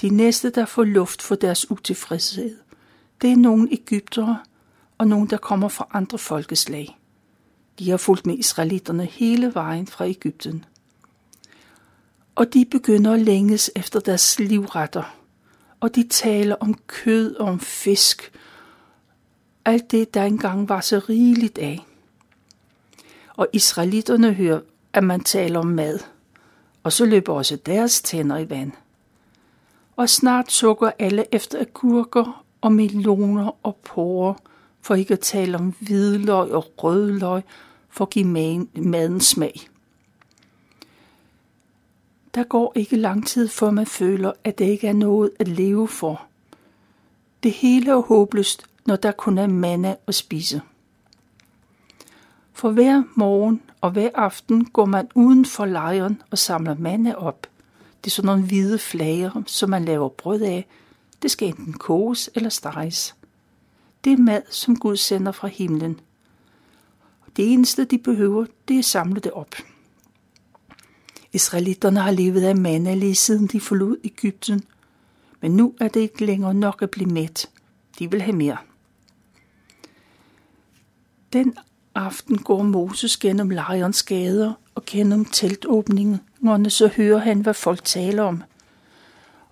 De 0.01 0.09
næste, 0.09 0.51
der 0.51 0.67
får 0.67 0.85
luft 0.85 1.23
for 1.23 1.35
deres 1.35 1.71
utilfredshed, 1.71 2.57
det 3.23 3.33
er 3.33 3.37
nogle 3.37 3.69
Ægyptere 3.73 4.39
og 4.99 5.09
nogle, 5.09 5.29
der 5.29 5.37
kommer 5.37 5.69
fra 5.69 5.89
andre 5.93 6.19
folkeslag. 6.19 6.99
De 7.79 7.91
har 7.91 7.97
fulgt 7.97 8.27
med 8.27 8.39
israelitterne 8.39 9.05
hele 9.05 9.55
vejen 9.55 9.87
fra 9.87 10.07
Ægypten. 10.07 10.65
Og 12.35 12.55
de 12.55 12.65
begynder 12.65 13.13
at 13.13 13.21
længes 13.21 13.71
efter 13.77 14.01
deres 14.01 14.39
livretter. 14.39 15.17
Og 15.81 15.95
de 15.95 16.09
taler 16.09 16.57
om 16.61 16.75
kød 16.87 17.35
og 17.35 17.49
om 17.49 17.61
fisk. 17.61 18.33
Alt 19.65 19.91
det, 19.91 20.15
der 20.15 20.23
engang 20.23 20.69
var 20.69 20.81
så 20.81 20.99
rigeligt 21.09 21.59
af. 21.59 21.87
Og 23.37 23.49
israelitterne 23.53 24.33
hører, 24.33 24.61
at 24.93 25.05
man 25.05 25.21
taler 25.21 25.59
om 25.59 25.67
mad. 25.67 25.99
Og 26.83 26.93
så 26.93 27.05
løber 27.05 27.33
også 27.33 27.57
deres 27.57 28.03
tænder 28.03 28.39
i 28.39 28.51
vand. 28.51 28.73
Og 29.97 30.09
snart 30.09 30.53
sukker 30.53 30.91
alle 30.99 31.25
efter 31.33 31.61
agurker 31.61 32.45
og 32.61 32.73
meloner 32.73 33.57
og 33.63 33.77
porre, 33.77 34.35
for 34.81 34.95
ikke 34.95 35.15
at 35.15 35.21
tale 35.21 35.59
om 35.59 35.75
hvidløg 35.81 36.53
og 36.53 36.73
rødløg, 36.79 37.43
for 37.89 38.05
at 38.05 38.11
give 38.11 38.27
maden 38.75 39.21
smag. 39.21 39.69
Der 42.35 42.45
går 42.45 42.73
ikke 42.77 42.97
lang 42.97 43.27
tid, 43.27 43.49
før 43.49 43.71
man 43.71 43.87
føler, 43.87 44.33
at 44.45 44.59
det 44.59 44.65
ikke 44.65 44.89
er 44.89 44.93
noget 44.93 45.31
at 45.39 45.49
leve 45.49 45.89
for. 45.89 46.27
Det 47.43 47.53
hele 47.53 47.91
er 47.91 47.97
håbløst, 48.01 48.67
når 48.87 48.97
der 48.97 49.13
kun 49.13 49.39
er 49.39 49.47
manna 49.47 49.97
at 50.07 50.15
spise. 50.15 50.63
For 52.53 52.71
hver 52.71 53.03
morgen 53.15 53.63
og 53.81 53.91
hver 53.91 54.11
aften 54.15 54.65
går 54.65 54.85
man 54.85 55.09
uden 55.15 55.45
for 55.45 55.65
lejren 55.65 56.23
og 56.31 56.39
samler 56.39 56.77
manna 56.79 57.15
op. 57.15 57.47
Det 58.05 58.11
er 58.11 58.15
sådan 58.15 58.27
nogle 58.27 58.43
hvide 58.45 58.79
flager, 58.79 59.43
som 59.47 59.71
man 59.71 59.85
laver 59.85 60.09
brød 60.09 60.41
af. 60.41 60.67
Det 61.23 61.31
skal 61.31 61.49
enten 61.49 61.73
koges 61.73 62.31
eller 62.35 62.49
steges. 62.49 63.15
Det 64.05 64.13
er 64.13 64.17
mad, 64.17 64.43
som 64.51 64.77
Gud 64.77 64.97
sender 64.97 65.33
fra 65.33 65.49
himlen. 65.49 66.01
Det 67.37 67.53
eneste, 67.53 67.85
de 67.85 67.99
behøver, 67.99 68.47
det 68.69 68.75
er 68.75 68.79
at 68.79 68.85
samle 68.85 69.21
det 69.21 69.33
op. 69.33 69.55
Israelitterne 71.33 72.01
har 72.01 72.11
levet 72.11 72.43
af 72.43 72.57
manna 72.57 72.95
lige 72.95 73.15
siden 73.15 73.47
de 73.47 73.61
forlod 73.61 73.97
Ægypten, 74.05 74.63
men 75.41 75.57
nu 75.57 75.75
er 75.81 75.89
det 75.89 76.01
ikke 76.01 76.25
længere 76.25 76.55
nok 76.55 76.83
at 76.83 76.91
blive 76.91 77.11
mæt. 77.11 77.49
De 77.99 78.11
vil 78.11 78.23
have 78.23 78.37
mere. 78.37 78.57
Den 81.33 81.55
aften 81.95 82.39
går 82.39 82.63
Moses 82.63 83.17
gennem 83.17 83.51
lejrens 83.51 84.03
gader 84.03 84.53
og 84.75 84.83
gennem 84.87 85.25
teltåbningerne, 85.25 86.71
så 86.71 86.89
hører 86.97 87.19
han, 87.19 87.41
hvad 87.41 87.55
folk 87.55 87.85
taler 87.85 88.23
om. 88.23 88.43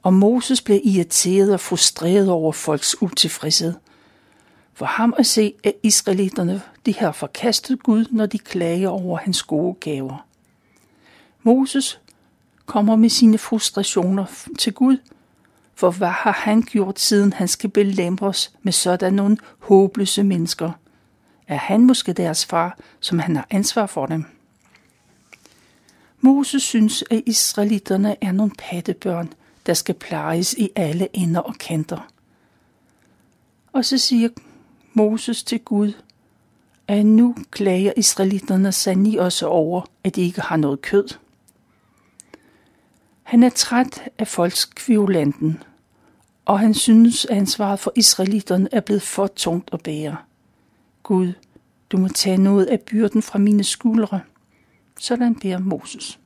Og 0.02 0.14
Moses 0.14 0.60
bliver 0.60 0.80
irriteret 0.84 1.52
og 1.52 1.60
frustreret 1.60 2.28
over 2.28 2.52
folks 2.52 3.02
utilfredshed. 3.02 3.74
For 4.74 4.86
ham 4.86 5.14
at 5.18 5.26
se, 5.26 5.54
at 5.64 5.74
israelitterne 5.82 6.62
de 6.86 6.94
har 6.94 7.12
forkastet 7.12 7.82
Gud, 7.82 8.04
når 8.10 8.26
de 8.26 8.38
klager 8.38 8.88
over 8.88 9.18
hans 9.18 9.42
gode 9.42 9.74
gaver. 9.74 10.26
Moses 11.42 12.00
kommer 12.66 12.96
med 12.96 13.08
sine 13.08 13.38
frustrationer 13.38 14.24
til 14.58 14.72
Gud, 14.72 14.96
for 15.74 15.90
hvad 15.90 16.08
har 16.08 16.32
han 16.32 16.62
gjort, 16.62 17.00
siden 17.00 17.32
han 17.32 17.48
skal 17.48 17.70
belemres 17.70 18.52
med 18.62 18.72
sådan 18.72 19.12
nogle 19.12 19.36
håbløse 19.58 20.22
mennesker? 20.22 20.70
Er 21.48 21.56
han 21.56 21.86
måske 21.86 22.12
deres 22.12 22.46
far, 22.46 22.78
som 23.00 23.18
han 23.18 23.36
har 23.36 23.46
ansvar 23.50 23.86
for 23.86 24.06
dem? 24.06 24.24
Moses 26.20 26.62
synes, 26.62 27.04
at 27.10 27.22
israelitterne 27.26 28.16
er 28.24 28.32
nogle 28.32 28.52
pattebørn, 28.58 29.32
der 29.66 29.74
skal 29.74 29.94
plejes 29.94 30.52
i 30.52 30.70
alle 30.76 31.08
ender 31.12 31.40
og 31.40 31.54
kanter. 31.54 32.10
Og 33.72 33.84
så 33.84 33.98
siger 33.98 34.28
Moses 34.92 35.42
til 35.42 35.60
Gud, 35.60 35.92
at 36.88 37.06
nu 37.06 37.36
klager 37.50 37.92
israelitterne 37.96 38.72
sandelig 38.72 39.20
også 39.20 39.46
over, 39.46 39.82
at 40.04 40.16
de 40.16 40.22
ikke 40.22 40.40
har 40.40 40.56
noget 40.56 40.82
kød. 40.82 41.08
Han 43.30 43.42
er 43.42 43.48
træt 43.48 44.08
af 44.18 44.28
folkskviolanden, 44.28 45.62
og 46.44 46.58
han 46.58 46.74
synes, 46.74 47.24
at 47.24 47.36
ansvaret 47.36 47.80
for 47.80 47.92
israelitterne 47.96 48.68
er 48.72 48.80
blevet 48.80 49.02
for 49.02 49.26
tungt 49.26 49.70
at 49.72 49.82
bære. 49.82 50.16
Gud, 51.02 51.32
du 51.90 51.96
må 51.96 52.08
tage 52.08 52.36
noget 52.36 52.66
af 52.66 52.80
byrden 52.80 53.22
fra 53.22 53.38
mine 53.38 53.64
skuldre. 53.64 54.20
Sådan 54.98 55.34
beder 55.34 55.58
Moses. 55.58 56.18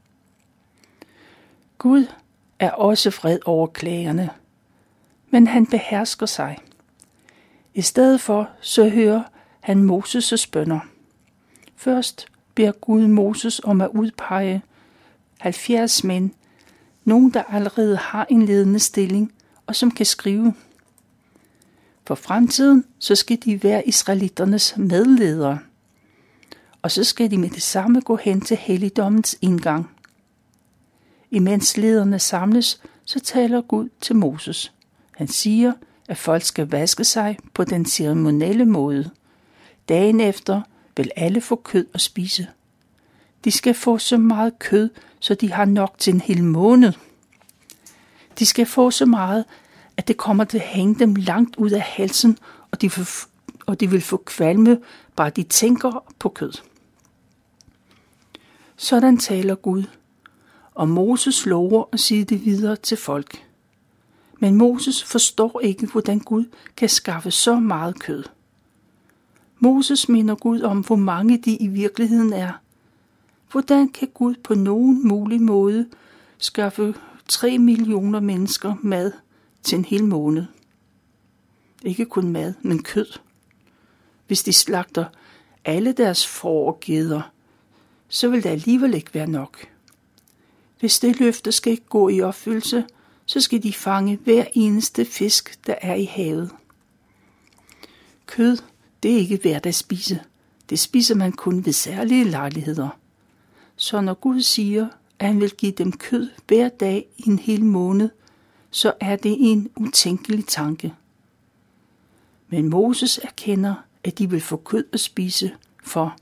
Gud 1.78 2.06
er 2.58 2.70
også 2.70 3.10
fred 3.10 3.38
over 3.44 3.66
klagerne, 3.66 4.30
men 5.30 5.46
han 5.46 5.66
behersker 5.66 6.26
sig. 6.26 6.58
I 7.74 7.82
stedet 7.82 8.20
for 8.20 8.48
så 8.60 8.88
hører 8.88 9.22
han 9.60 9.90
Moses' 9.90 10.48
bønder. 10.52 10.80
Først 11.76 12.26
beder 12.54 12.72
Gud 12.72 13.06
Moses 13.06 13.60
om 13.64 13.80
at 13.80 13.90
udpege 13.94 14.62
70 15.38 16.04
mænd, 16.04 16.30
nogen 17.04 17.30
der 17.30 17.42
allerede 17.42 17.96
har 17.96 18.26
en 18.30 18.46
ledende 18.46 18.78
stilling 18.78 19.32
og 19.66 19.76
som 19.76 19.90
kan 19.90 20.06
skrive. 20.06 20.54
For 22.06 22.14
fremtiden 22.14 22.84
så 22.98 23.14
skal 23.14 23.38
de 23.44 23.62
være 23.62 23.88
israelitternes 23.88 24.76
medledere, 24.76 25.58
og 26.82 26.90
så 26.90 27.04
skal 27.04 27.30
de 27.30 27.38
med 27.38 27.50
det 27.50 27.62
samme 27.62 28.00
gå 28.00 28.16
hen 28.16 28.40
til 28.40 28.56
helligdommens 28.56 29.36
indgang. 29.42 29.90
Imens 31.30 31.76
lederne 31.76 32.18
samles, 32.18 32.82
så 33.04 33.20
taler 33.20 33.60
Gud 33.60 33.88
til 34.00 34.16
Moses. 34.16 34.72
Han 35.10 35.28
siger, 35.28 35.72
at 36.08 36.16
folk 36.16 36.42
skal 36.42 36.70
vaske 36.70 37.04
sig 37.04 37.38
på 37.54 37.64
den 37.64 37.86
ceremonielle 37.86 38.64
måde. 38.64 39.10
Dagen 39.88 40.20
efter 40.20 40.62
vil 40.96 41.10
alle 41.16 41.40
få 41.40 41.56
kød 41.56 41.86
at 41.94 42.00
spise. 42.00 42.48
De 43.44 43.50
skal 43.50 43.74
få 43.74 43.98
så 43.98 44.16
meget 44.16 44.58
kød, 44.58 44.90
så 45.20 45.34
de 45.34 45.52
har 45.52 45.64
nok 45.64 45.94
til 45.98 46.14
en 46.14 46.20
hel 46.20 46.44
måned. 46.44 46.92
De 48.38 48.46
skal 48.46 48.66
få 48.66 48.90
så 48.90 49.06
meget, 49.06 49.44
at 49.96 50.08
det 50.08 50.16
kommer 50.16 50.44
til 50.44 50.58
at 50.58 50.64
hænge 50.64 50.98
dem 50.98 51.14
langt 51.14 51.56
ud 51.56 51.70
af 51.70 51.80
halsen, 51.80 52.38
og 52.70 52.80
de 52.80 52.92
vil, 52.96 53.08
og 53.66 53.80
de 53.80 53.90
vil 53.90 54.02
få 54.02 54.16
kvalme, 54.16 54.80
bare 55.16 55.30
de 55.30 55.42
tænker 55.42 56.04
på 56.18 56.28
kød. 56.28 56.52
Sådan 58.76 59.18
taler 59.18 59.54
Gud, 59.54 59.84
og 60.74 60.88
Moses 60.88 61.46
lover 61.46 61.84
at 61.92 62.00
sige 62.00 62.24
det 62.24 62.44
videre 62.44 62.76
til 62.76 62.96
folk. 62.96 63.44
Men 64.38 64.54
Moses 64.54 65.04
forstår 65.04 65.60
ikke, 65.60 65.86
hvordan 65.86 66.18
Gud 66.18 66.44
kan 66.76 66.88
skaffe 66.88 67.30
så 67.30 67.60
meget 67.60 67.98
kød. 67.98 68.24
Moses 69.58 70.08
minder 70.08 70.34
Gud 70.34 70.60
om, 70.60 70.80
hvor 70.80 70.96
mange 70.96 71.38
de 71.38 71.56
i 71.56 71.66
virkeligheden 71.66 72.32
er. 72.32 72.52
Hvordan 73.54 73.88
kan 73.88 74.08
Gud 74.14 74.34
på 74.34 74.54
nogen 74.54 75.08
mulig 75.08 75.42
måde 75.42 75.88
skaffe 76.38 76.94
3 77.28 77.58
millioner 77.58 78.20
mennesker 78.20 78.74
mad 78.82 79.12
til 79.62 79.78
en 79.78 79.84
hel 79.84 80.04
måned? 80.04 80.44
Ikke 81.82 82.04
kun 82.04 82.28
mad, 82.28 82.54
men 82.62 82.82
kød. 82.82 83.06
Hvis 84.26 84.42
de 84.42 84.52
slagter 84.52 85.04
alle 85.64 85.92
deres 85.92 86.26
får 86.26 86.66
og 86.66 86.78
geder, 86.80 87.32
så 88.08 88.28
vil 88.28 88.42
det 88.42 88.50
alligevel 88.50 88.94
ikke 88.94 89.14
være 89.14 89.26
nok. 89.26 89.66
Hvis 90.80 90.98
det 90.98 91.20
løfte 91.20 91.52
skal 91.52 91.72
ikke 91.72 91.88
gå 91.88 92.08
i 92.08 92.20
opfyldelse, 92.20 92.84
så 93.26 93.40
skal 93.40 93.62
de 93.62 93.72
fange 93.72 94.18
hver 94.24 94.44
eneste 94.52 95.04
fisk, 95.04 95.66
der 95.66 95.74
er 95.82 95.94
i 95.94 96.04
havet. 96.04 96.50
Kød, 98.26 98.58
det 99.02 99.12
er 99.12 99.18
ikke 99.18 99.44
værd 99.44 99.66
at 99.66 99.74
spise. 99.74 100.20
Det 100.70 100.78
spiser 100.78 101.14
man 101.14 101.32
kun 101.32 101.64
ved 101.64 101.72
særlige 101.72 102.24
lejligheder. 102.24 103.03
Så 103.84 104.00
når 104.00 104.14
Gud 104.14 104.40
siger, 104.40 104.88
at 105.18 105.26
han 105.26 105.40
vil 105.40 105.50
give 105.50 105.72
dem 105.72 105.92
kød 105.92 106.30
hver 106.48 106.68
dag 106.68 107.06
i 107.16 107.28
en 107.28 107.38
hel 107.38 107.64
måned, 107.64 108.10
så 108.70 108.92
er 109.00 109.16
det 109.16 109.36
en 109.38 109.70
utænkelig 109.76 110.46
tanke. 110.46 110.94
Men 112.48 112.68
Moses 112.68 113.18
erkender, 113.18 113.74
at 114.04 114.18
de 114.18 114.30
vil 114.30 114.40
få 114.40 114.56
kød 114.56 114.84
at 114.92 115.00
spise, 115.00 115.54
for 115.82 116.16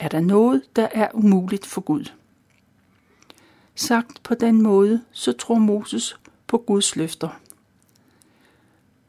er 0.00 0.08
der 0.08 0.20
noget, 0.20 0.62
der 0.76 0.88
er 0.92 1.08
umuligt 1.14 1.66
for 1.66 1.80
Gud. 1.80 2.12
Sagt 3.74 4.22
på 4.22 4.34
den 4.34 4.62
måde, 4.62 5.02
så 5.12 5.32
tror 5.32 5.58
Moses 5.58 6.16
på 6.46 6.58
Guds 6.58 6.96
løfter. 6.96 7.28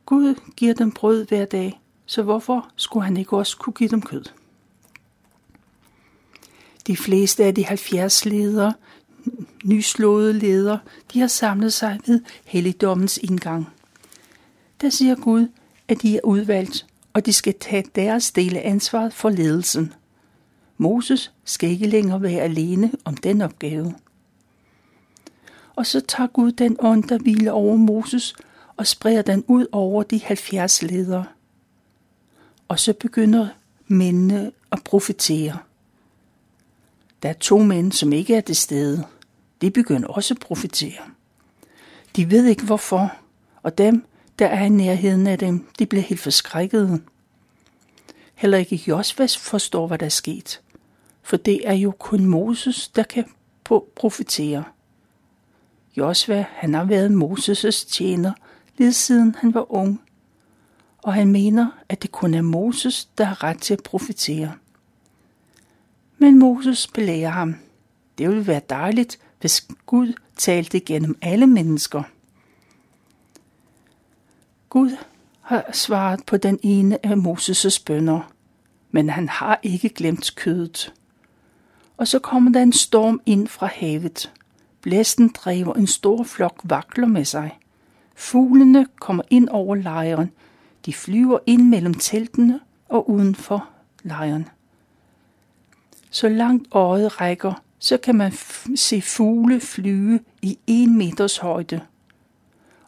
Gud 0.06 0.36
giver 0.56 0.74
dem 0.74 0.92
brød 0.92 1.26
hver 1.26 1.46
dag, 1.46 1.82
så 2.06 2.24
hvorfor 2.24 2.70
skulle 2.76 3.06
han 3.06 3.18
ikke 3.18 3.38
også 3.38 3.58
kunne 3.58 3.74
give 3.74 3.90
dem 3.90 4.02
kød? 4.02 4.24
De 6.88 6.98
fleste 6.98 7.44
af 7.44 7.56
de 7.56 7.66
70 7.66 8.26
ledere, 8.26 8.74
nyslåede 9.64 10.34
ledere, 10.34 10.80
de 11.14 11.20
har 11.20 11.28
samlet 11.28 11.74
sig 11.74 12.00
ved 12.08 12.22
helligdommens 12.46 13.18
indgang. 13.18 13.68
Der 14.82 14.90
siger 14.90 15.16
Gud, 15.16 15.48
at 15.88 16.02
de 16.02 16.16
er 16.16 16.22
udvalgt, 16.24 16.86
og 17.14 17.26
de 17.26 17.34
skal 17.34 17.54
tage 17.60 17.84
deres 17.96 18.32
del 18.32 18.58
af 18.58 18.62
ansvaret 18.66 19.14
for 19.14 19.30
ledelsen. 19.30 19.94
Moses 20.78 21.32
skal 21.46 21.70
ikke 21.70 21.88
længere 21.88 22.22
være 22.22 22.42
alene 22.42 22.92
om 23.06 23.18
den 23.18 23.42
opgave. 23.42 23.96
Og 25.76 25.86
så 25.86 26.02
tager 26.02 26.28
Gud 26.28 26.52
den 26.52 26.78
ånd, 26.80 27.04
der 27.04 27.18
hviler 27.18 27.52
over 27.52 27.76
Moses, 27.76 28.36
og 28.78 28.88
spreder 28.88 29.22
den 29.22 29.44
ud 29.48 29.66
over 29.72 30.04
de 30.04 30.20
70 30.24 30.82
ledere. 30.84 31.26
Og 32.68 32.80
så 32.80 32.94
begynder 32.94 33.48
mændene 33.88 34.52
at 34.72 34.84
profetere. 34.84 35.58
Der 37.24 37.30
er 37.30 37.34
to 37.34 37.58
mænd, 37.58 37.92
som 37.92 38.14
ikke 38.14 38.36
er 38.36 38.42
til 38.42 38.56
stede. 38.56 39.06
De 39.62 39.72
begynder 39.72 40.08
også 40.08 40.34
at 40.34 40.40
profetere. 40.40 41.02
De 42.16 42.32
ved 42.32 42.46
ikke 42.46 42.64
hvorfor, 42.64 43.16
og 43.64 43.78
dem, 43.78 44.06
der 44.40 44.48
er 44.48 44.66
i 44.66 44.70
nærheden 44.70 45.28
af 45.28 45.40
dem, 45.40 45.68
de 45.80 45.86
bliver 45.86 46.04
helt 46.04 46.22
forskrækkede. 46.22 47.02
Heller 48.36 48.58
ikke 48.58 48.84
Josvas 48.88 49.38
forstår, 49.38 49.88
hvad 49.88 49.98
der 49.98 50.06
er 50.06 50.10
sket, 50.10 50.62
for 51.24 51.38
det 51.38 51.68
er 51.68 51.74
jo 51.74 51.92
kun 51.92 52.26
Moses, 52.26 52.88
der 52.88 53.04
kan 53.04 53.26
profetere. 53.96 54.64
Josva, 55.98 56.46
han 56.50 56.74
har 56.74 56.84
været 56.84 57.10
Moses' 57.10 57.92
tjener, 57.92 58.32
lige 58.78 58.94
siden 58.94 59.36
han 59.40 59.54
var 59.54 59.72
ung, 59.72 60.02
og 61.04 61.14
han 61.14 61.32
mener, 61.32 61.68
at 61.90 62.02
det 62.02 62.12
kun 62.12 62.34
er 62.34 62.42
Moses, 62.42 63.06
der 63.18 63.24
har 63.24 63.44
ret 63.44 63.62
til 63.62 63.74
at 63.74 63.84
profetere. 63.84 64.54
Men 66.18 66.40
Moses 66.40 66.88
belærer 66.88 67.30
ham. 67.30 67.56
Det 68.18 68.30
ville 68.30 68.48
være 68.48 68.62
dejligt, 68.70 69.20
hvis 69.40 69.68
Gud 69.86 70.14
talte 70.38 70.80
gennem 70.80 71.18
alle 71.22 71.48
mennesker. 71.48 72.04
Gud 74.70 74.98
har 75.42 75.70
svaret 75.74 76.26
på 76.26 76.38
den 76.38 76.60
ene 76.64 77.06
af 77.06 77.16
Moses' 77.16 77.84
bønder, 77.86 78.32
men 78.92 79.10
han 79.10 79.30
har 79.30 79.60
ikke 79.64 79.90
glemt 79.90 80.36
kødet. 80.36 80.94
Og 81.98 82.08
så 82.08 82.20
kommer 82.20 82.52
der 82.52 82.62
en 82.62 82.74
storm 82.74 83.22
ind 83.26 83.48
fra 83.48 83.66
havet. 83.66 84.34
Blæsten 84.82 85.30
driver 85.30 85.74
en 85.74 85.88
stor 85.88 86.24
flok 86.24 86.62
vakler 86.64 87.08
med 87.08 87.26
sig. 87.26 87.60
Fuglene 88.16 88.88
kommer 89.00 89.24
ind 89.30 89.50
over 89.50 89.76
lejren. 89.76 90.32
De 90.86 90.94
flyver 90.94 91.40
ind 91.46 91.62
mellem 91.62 91.94
teltene 91.94 92.60
og 92.90 93.10
uden 93.10 93.36
for 93.36 93.70
lejren. 94.04 94.48
Så 96.10 96.30
langt 96.30 96.68
øjet 96.72 97.22
rækker, 97.22 97.64
så 97.80 97.98
kan 97.98 98.16
man 98.16 98.34
se 98.76 99.02
fugle 99.02 99.60
flyve 99.60 100.20
i 100.42 100.60
en 100.68 100.98
meters 100.98 101.38
højde. 101.38 101.82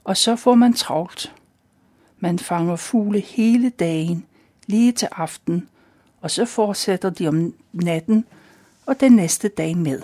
Og 0.04 0.18
så 0.18 0.36
får 0.36 0.56
man 0.56 0.74
travlt. 0.74 1.36
Man 2.20 2.40
fanger 2.40 2.76
fugle 2.76 3.20
hele 3.20 3.70
dagen, 3.70 4.26
lige 4.68 4.92
til 4.92 5.08
aften, 5.12 5.68
og 6.22 6.32
så 6.32 6.46
fortsætter 6.46 7.10
de 7.10 7.28
om 7.28 7.54
natten 7.74 8.26
og 8.86 9.00
den 9.00 9.12
næste 9.12 9.48
dag 9.48 9.78
med. 9.78 10.02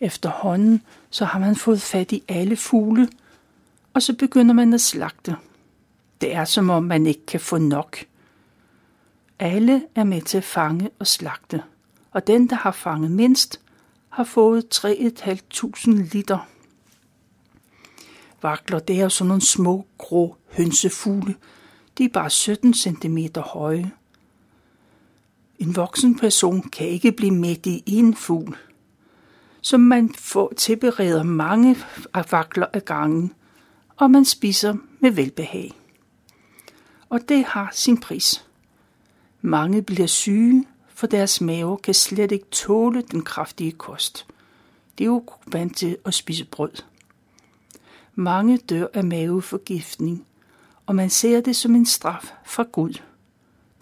Efterhånden 0.00 0.82
så 1.10 1.24
har 1.24 1.38
man 1.38 1.56
fået 1.56 1.82
fat 1.82 2.12
i 2.12 2.22
alle 2.28 2.56
fugle, 2.56 3.08
og 3.94 4.02
så 4.02 4.12
begynder 4.12 4.54
man 4.54 4.72
at 4.72 4.80
slagte. 4.80 5.36
Det 6.20 6.34
er 6.34 6.44
som 6.44 6.70
om 6.70 6.82
man 6.82 7.06
ikke 7.06 7.26
kan 7.26 7.40
få 7.40 7.58
nok. 7.58 8.04
Alle 9.38 9.82
er 9.94 10.04
med 10.04 10.22
til 10.22 10.38
at 10.38 10.44
fange 10.44 10.90
og 10.98 11.06
slagte, 11.06 11.62
og 12.10 12.26
den, 12.26 12.50
der 12.50 12.56
har 12.56 12.70
fanget 12.70 13.10
mindst, 13.10 13.60
har 14.08 14.24
fået 14.24 14.84
3.500 14.84 15.90
liter. 15.90 16.48
Vakler, 18.42 18.78
det 18.78 19.00
er 19.00 19.08
sådan 19.08 19.28
nogle 19.28 19.42
små, 19.42 19.86
grå 19.98 20.36
hønsefugle. 20.50 21.34
De 21.98 22.04
er 22.04 22.08
bare 22.08 22.30
17 22.30 22.74
cm 22.74 23.18
høje. 23.36 23.90
En 25.58 25.76
voksen 25.76 26.18
person 26.18 26.62
kan 26.62 26.88
ikke 26.88 27.12
blive 27.12 27.34
midt 27.34 27.66
i 27.66 27.82
en 27.86 28.14
fugl 28.14 28.56
som 29.64 29.80
man 29.80 30.14
får 30.14 30.52
tilbereder 30.56 31.22
mange 31.22 31.76
vakler 32.30 32.66
af 32.72 32.84
gangen, 32.84 33.32
og 33.96 34.10
man 34.10 34.24
spiser 34.24 34.74
med 35.00 35.10
velbehag. 35.10 35.72
Og 37.08 37.20
det 37.28 37.44
har 37.44 37.70
sin 37.72 38.00
pris. 38.00 38.46
Mange 39.46 39.82
bliver 39.82 40.06
syge, 40.06 40.64
for 40.88 41.06
deres 41.06 41.40
mave 41.40 41.78
kan 41.78 41.94
slet 41.94 42.32
ikke 42.32 42.46
tåle 42.50 43.02
den 43.02 43.22
kraftige 43.22 43.72
kost. 43.72 44.26
Det 44.98 45.04
er 45.04 45.08
jo 45.08 45.24
vant 45.46 45.76
til 45.76 45.96
at 46.04 46.14
spise 46.14 46.44
brød. 46.44 46.82
Mange 48.14 48.58
dør 48.58 48.86
af 48.94 49.04
maveforgiftning, 49.04 50.26
og 50.86 50.94
man 50.94 51.10
ser 51.10 51.40
det 51.40 51.56
som 51.56 51.74
en 51.74 51.86
straf 51.86 52.32
fra 52.44 52.64
Gud. 52.72 52.92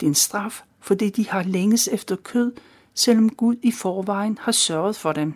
Det 0.00 0.06
er 0.06 0.10
en 0.10 0.14
straf, 0.14 0.62
fordi 0.80 1.10
de 1.10 1.28
har 1.28 1.42
længes 1.42 1.88
efter 1.88 2.16
kød, 2.16 2.52
selvom 2.94 3.30
Gud 3.30 3.56
i 3.62 3.70
forvejen 3.70 4.38
har 4.40 4.52
sørget 4.52 4.96
for 4.96 5.12
dem 5.12 5.34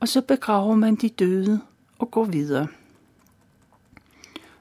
og 0.00 0.08
så 0.08 0.20
begraver 0.20 0.74
man 0.74 0.94
de 0.94 1.08
døde 1.08 1.60
og 1.98 2.10
går 2.10 2.24
videre. 2.24 2.66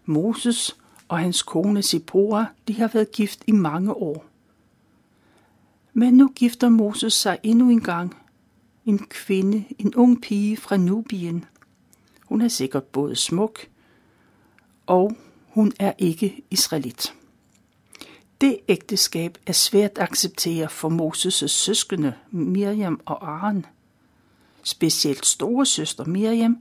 Moses 0.06 0.78
og 1.10 1.20
hans 1.20 1.42
kone 1.42 1.84
Sipora, 1.84 2.46
de 2.68 2.74
har 2.74 2.88
været 2.88 3.12
gift 3.12 3.44
i 3.48 3.52
mange 3.52 3.94
år. 3.94 4.26
Men 5.94 6.14
nu 6.14 6.32
gifter 6.36 6.70
Moses 6.70 7.14
sig 7.14 7.38
endnu 7.44 7.70
en 7.70 7.82
gang. 7.82 8.18
En 8.86 9.00
kvinde, 9.00 9.64
en 9.78 9.96
ung 9.96 10.22
pige 10.22 10.58
fra 10.58 10.78
Nubien. 10.78 11.46
Hun 12.26 12.42
er 12.42 12.48
sikkert 12.48 12.84
både 12.84 13.16
smuk, 13.16 13.60
og 14.86 15.16
hun 15.48 15.72
er 15.80 15.94
ikke 15.98 16.42
israelit. 16.50 17.14
Det 18.42 18.58
ægteskab 18.68 19.38
er 19.46 19.54
svært 19.54 19.92
at 19.92 20.04
acceptere 20.04 20.70
for 20.70 20.90
Moses' 20.90 21.48
søskende 21.48 22.14
Miriam 22.32 23.02
og 23.06 23.28
Aaron– 23.28 23.66
Specielt 24.64 25.26
store 25.26 25.66
søster 25.66 26.06
Miriam 26.06 26.58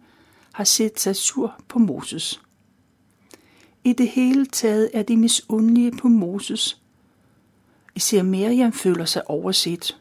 har 0.52 0.64
set 0.64 1.00
sig 1.00 1.16
sur 1.16 1.54
på 1.68 1.78
Moses. 1.78 2.40
I 3.88 3.92
det 3.92 4.08
hele 4.08 4.46
taget 4.46 4.90
er 4.94 5.02
de 5.02 5.16
misundelige 5.16 5.92
på 5.92 6.08
Moses. 6.08 6.80
Især 7.94 8.22
Miriam 8.22 8.72
føler 8.72 9.04
sig 9.04 9.30
overset. 9.30 10.00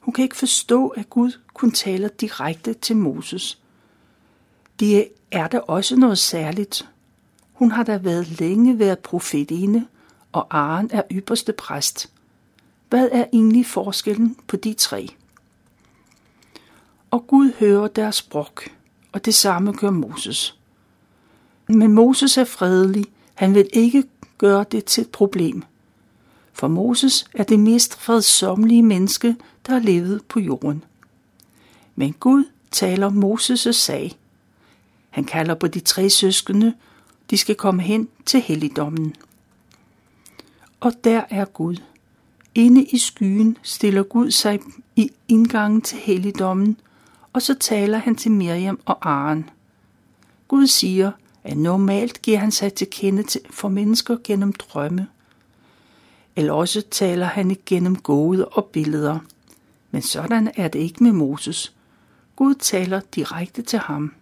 Hun 0.00 0.14
kan 0.14 0.22
ikke 0.22 0.36
forstå, 0.36 0.88
at 0.88 1.10
Gud 1.10 1.32
kun 1.54 1.70
taler 1.70 2.08
direkte 2.08 2.74
til 2.74 2.96
Moses. 2.96 3.58
Det 4.80 5.08
er 5.30 5.46
der 5.46 5.58
også 5.58 5.96
noget 5.96 6.18
særligt. 6.18 6.88
Hun 7.52 7.70
har 7.70 7.82
da 7.82 7.96
været 7.96 8.40
længe 8.40 8.78
været 8.78 8.98
profetinde, 8.98 9.86
og 10.32 10.46
Aaron 10.50 10.90
er 10.92 11.02
ypperste 11.12 11.52
præst. 11.52 12.10
Hvad 12.88 13.08
er 13.12 13.24
egentlig 13.32 13.66
forskellen 13.66 14.36
på 14.46 14.56
de 14.56 14.74
tre? 14.74 15.08
og 17.10 17.26
Gud 17.26 17.52
hører 17.58 17.88
deres 17.88 18.22
brok, 18.22 18.62
og 19.12 19.24
det 19.24 19.34
samme 19.34 19.72
gør 19.72 19.90
Moses. 19.90 20.55
Men 21.68 21.92
Moses 21.92 22.36
er 22.36 22.44
fredelig, 22.44 23.04
han 23.34 23.54
vil 23.54 23.68
ikke 23.72 24.04
gøre 24.38 24.64
det 24.72 24.84
til 24.84 25.00
et 25.00 25.10
problem. 25.10 25.62
For 26.52 26.68
Moses 26.68 27.24
er 27.34 27.42
det 27.44 27.60
mest 27.60 28.00
fredsomlige 28.00 28.82
menneske, 28.82 29.36
der 29.66 29.72
har 29.72 29.80
levet 29.80 30.24
på 30.24 30.40
jorden. 30.40 30.84
Men 31.94 32.12
Gud 32.12 32.44
taler 32.70 33.10
Moses' 33.10 33.72
sag. 33.72 34.18
Han 35.10 35.24
kalder 35.24 35.54
på 35.54 35.66
de 35.66 35.80
tre 35.80 36.10
søskende, 36.10 36.74
de 37.30 37.36
skal 37.36 37.54
komme 37.54 37.82
hen 37.82 38.08
til 38.26 38.40
helligdommen. 38.40 39.14
Og 40.80 40.92
der 41.04 41.22
er 41.30 41.44
Gud. 41.44 41.76
Inde 42.54 42.84
i 42.84 42.98
skyen 42.98 43.58
stiller 43.62 44.02
Gud 44.02 44.30
sig 44.30 44.60
i 44.96 45.10
indgangen 45.28 45.80
til 45.80 45.98
helligdommen 45.98 46.76
og 47.36 47.42
så 47.42 47.54
taler 47.54 47.98
han 47.98 48.16
til 48.16 48.30
Miriam 48.30 48.80
og 48.84 48.98
Aaron. 49.10 49.50
Gud 50.48 50.66
siger, 50.66 51.12
normalt 51.54 52.22
giver 52.22 52.38
han 52.38 52.50
sig 52.50 52.74
til 52.74 52.86
kende 52.90 53.24
for 53.50 53.68
mennesker 53.68 54.16
gennem 54.24 54.52
drømme. 54.52 55.06
Eller 56.36 56.52
også 56.52 56.82
taler 56.90 57.26
han 57.26 57.50
igennem 57.50 57.96
gåde 57.96 58.48
og 58.48 58.64
billeder. 58.64 59.18
Men 59.90 60.02
sådan 60.02 60.52
er 60.56 60.68
det 60.68 60.78
ikke 60.78 61.02
med 61.02 61.12
Moses. 61.12 61.72
Gud 62.36 62.54
taler 62.54 63.00
direkte 63.14 63.62
til 63.62 63.78
ham. 63.78 64.12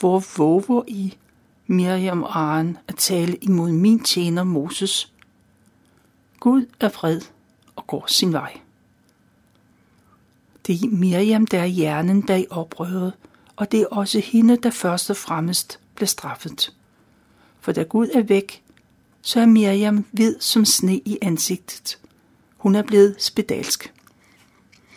Hvor 0.00 0.24
våger 0.36 0.82
I, 0.86 1.16
Miriam 1.66 2.22
og 2.22 2.36
Aaron, 2.36 2.78
at 2.88 2.96
tale 2.96 3.36
imod 3.36 3.72
min 3.72 4.00
tjener 4.00 4.44
Moses? 4.44 5.12
Gud 6.40 6.66
er 6.80 6.88
fred 6.88 7.20
og 7.76 7.86
går 7.86 8.04
sin 8.06 8.32
vej. 8.32 8.60
Det 10.66 10.82
er 10.82 10.88
Miriam, 10.88 11.46
der 11.46 11.60
er 11.60 11.66
hjernen 11.66 12.22
bag 12.22 12.46
oprøret, 12.50 13.12
og 13.56 13.72
det 13.72 13.80
er 13.80 13.86
også 13.86 14.20
hende, 14.20 14.56
der 14.56 14.70
først 14.70 15.10
og 15.10 15.16
fremmest 15.16 15.80
blev 15.94 16.06
straffet. 16.06 16.72
For 17.60 17.72
da 17.72 17.82
Gud 17.82 18.08
er 18.14 18.22
væk, 18.22 18.62
så 19.22 19.40
er 19.40 19.46
Miriam 19.46 20.04
hvid 20.12 20.34
som 20.40 20.64
sne 20.64 20.96
i 20.96 21.18
ansigtet. 21.22 21.98
Hun 22.56 22.74
er 22.74 22.82
blevet 22.82 23.16
spedalsk. 23.18 23.92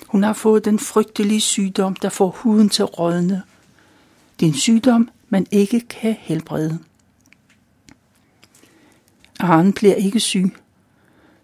Hun 0.07 0.23
har 0.23 0.33
fået 0.33 0.65
den 0.65 0.79
frygtelige 0.79 1.41
sygdom, 1.41 1.95
der 1.95 2.09
får 2.09 2.29
huden 2.29 2.69
til 2.69 2.83
at 2.83 2.99
rådne. 2.99 3.43
Det 4.39 4.45
er 4.45 4.49
en 4.49 4.57
sygdom, 4.57 5.09
man 5.29 5.47
ikke 5.51 5.79
kan 5.79 6.15
helbrede. 6.19 6.79
Aaron 9.39 9.73
bliver 9.73 9.95
ikke 9.95 10.19
syg. 10.19 10.55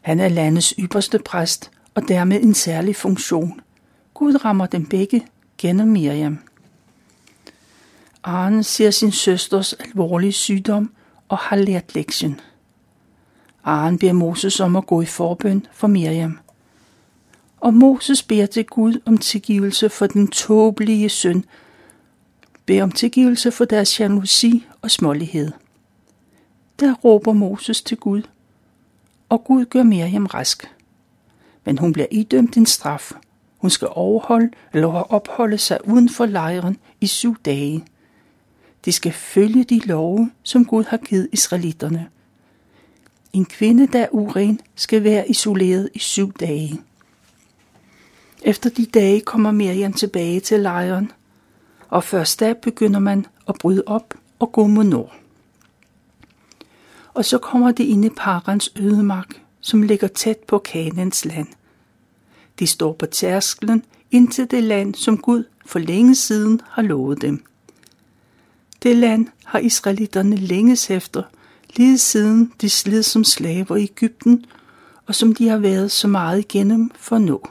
Han 0.01 0.19
er 0.19 0.29
landets 0.29 0.73
ypperste 0.79 1.19
præst 1.19 1.71
og 1.95 2.07
dermed 2.07 2.41
en 2.41 2.53
særlig 2.53 2.95
funktion. 2.95 3.61
Gud 4.13 4.45
rammer 4.45 4.65
dem 4.65 4.85
begge 4.85 5.27
gennem 5.57 5.87
Miriam. 5.87 6.39
Arne 8.23 8.63
ser 8.63 8.91
sin 8.91 9.11
søsters 9.11 9.73
alvorlige 9.73 10.31
sygdom 10.31 10.91
og 11.29 11.37
har 11.37 11.55
lært 11.55 11.95
lektien. 11.95 12.39
Arne 13.63 13.97
beder 13.97 14.13
Moses 14.13 14.59
om 14.59 14.75
at 14.75 14.85
gå 14.85 15.01
i 15.01 15.05
forbøn 15.05 15.67
for 15.71 15.87
Miriam. 15.87 16.39
Og 17.59 17.73
Moses 17.73 18.23
beder 18.23 18.45
til 18.45 18.65
Gud 18.65 19.01
om 19.05 19.17
tilgivelse 19.17 19.89
for 19.89 20.07
den 20.07 20.27
tåbelige 20.27 21.09
søn, 21.09 21.45
beder 22.65 22.83
om 22.83 22.91
tilgivelse 22.91 23.51
for 23.51 23.65
deres 23.65 23.99
jalousi 23.99 24.65
og 24.81 24.91
smålighed. 24.91 25.51
Der 26.79 26.93
råber 26.93 27.33
Moses 27.33 27.81
til 27.81 27.97
Gud, 27.97 28.21
og 29.29 29.43
Gud 29.43 29.65
gør 29.65 29.83
Miriam 29.83 30.25
rask. 30.25 30.71
Men 31.65 31.77
hun 31.77 31.93
bliver 31.93 32.07
idømt 32.11 32.57
en 32.57 32.65
straf. 32.65 33.11
Hun 33.57 33.69
skal 33.69 33.87
overholde 33.91 34.51
eller 34.73 34.87
opholde 34.87 35.57
sig 35.57 35.87
uden 35.87 36.09
for 36.09 36.25
lejren 36.25 36.77
i 37.01 37.07
syv 37.07 37.35
dage. 37.45 37.85
De 38.85 38.91
skal 38.91 39.11
følge 39.11 39.63
de 39.63 39.79
love, 39.79 40.31
som 40.43 40.65
Gud 40.65 40.83
har 40.83 40.97
givet 40.97 41.29
israelitterne. 41.31 42.07
En 43.33 43.45
kvinde, 43.45 43.87
der 43.87 43.99
er 43.99 44.07
uren, 44.11 44.59
skal 44.75 45.03
være 45.03 45.29
isoleret 45.29 45.89
i 45.93 45.99
syv 45.99 46.33
dage. 46.33 46.81
Efter 48.41 48.69
de 48.69 48.85
dage 48.85 49.21
kommer 49.21 49.51
Miriam 49.51 49.93
tilbage 49.93 50.39
til 50.39 50.59
lejren, 50.59 51.11
og 51.89 52.03
først 52.03 52.39
da 52.39 52.53
begynder 52.53 52.99
man 52.99 53.25
at 53.47 53.55
bryde 53.59 53.83
op 53.85 54.13
og 54.39 54.51
gå 54.51 54.67
mod 54.67 54.83
nord. 54.83 55.15
Og 57.13 57.25
så 57.25 57.37
kommer 57.37 57.71
det 57.71 57.83
ind 57.83 58.05
i 58.05 58.09
Parans 58.09 58.71
ødemark, 58.79 59.41
som 59.59 59.81
ligger 59.81 60.07
tæt 60.07 60.37
på 60.37 60.57
Kanans 60.57 61.25
land. 61.25 61.47
De 62.59 62.67
står 62.67 62.93
på 62.93 63.05
tærsklen 63.05 63.83
ind 64.11 64.31
til 64.31 64.51
det 64.51 64.63
land, 64.63 64.95
som 64.95 65.17
Gud 65.17 65.43
for 65.65 65.79
længe 65.79 66.15
siden 66.15 66.61
har 66.69 66.81
lovet 66.81 67.21
dem. 67.21 67.45
Det 68.83 68.95
land 68.97 69.27
har 69.45 69.59
israelitterne 69.59 70.35
længes 70.35 70.89
efter, 70.89 71.23
lige 71.75 71.97
siden 71.97 72.53
de 72.61 72.69
slid 72.69 73.03
som 73.03 73.23
slaver 73.23 73.75
i 73.75 73.83
Ægypten, 73.83 74.45
og 75.05 75.15
som 75.15 75.35
de 75.35 75.47
har 75.47 75.57
været 75.57 75.91
så 75.91 76.07
meget 76.07 76.39
igennem 76.39 76.91
for 76.95 77.17
nå. 77.17 77.49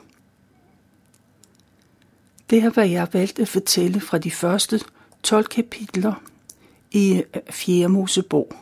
Det 2.50 2.58
er, 2.64 2.70
hvad 2.70 2.88
jeg 2.88 3.00
har 3.00 3.08
valgt 3.12 3.38
at 3.38 3.48
fortælle 3.48 4.00
fra 4.00 4.18
de 4.18 4.30
første 4.30 4.80
12 5.22 5.46
kapitler 5.46 6.22
i 6.90 7.22
øh, 7.34 7.42
4. 7.50 7.88
Mosebog. 7.88 8.52